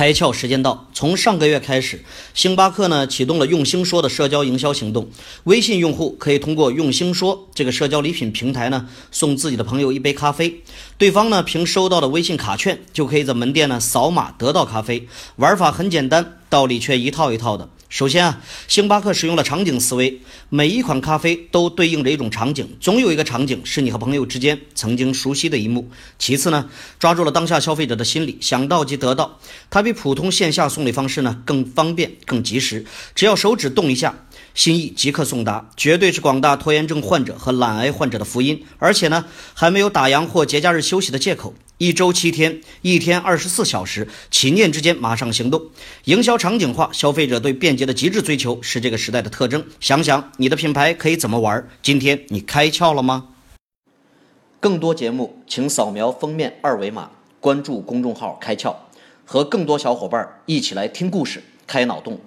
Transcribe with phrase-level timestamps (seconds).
[0.00, 0.88] 开窍时间到！
[0.94, 5.06] 从上个月开始，星巴克呢启动了用心说的社交营销行动。
[5.44, 10.62] 微信用户可以通过用心说这个社交礼品平台呢，送自己的朋友一杯咖啡，
[10.96, 15.06] 对方呢凭收到的微信卡券就可以在门店呢扫码得到咖啡。
[15.36, 17.70] 玩法很简单，道理却一套一套的。
[17.88, 25.90] 首先啊，星巴克使用了场景思维，每一款咖啡都对应着一种场景，总有一个场景是你和朋友之间曾经熟悉的一幕。
[26.16, 26.68] 其次呢，
[27.00, 29.40] 抓住了当下消费者的心理，想到即得到，
[29.70, 34.26] 它比普通线下送礼方式呢更方便、更及时，只要手指动一下。
[34.52, 38.64] 心意即刻送达，绝对是广大拖延症患者和懒癌患者的福音。
[38.78, 39.24] 而且呢，
[39.54, 41.54] 还没有打烊或节假日休息的借口。
[41.80, 45.70] 一周七天，一天二十四小时，起念之间马上行动。
[46.04, 49.64] 营销场景化，消费者对便捷的极致追求是这个时代的特征。
[49.80, 51.66] 想想你的品牌可以怎么玩？
[51.82, 53.28] 今天你开窍了吗？
[54.60, 58.76] 更多节目，请扫描封面二维码，关注公众号“开窍”，
[59.24, 62.20] 和更多小伙伴一起来听故事、开脑洞。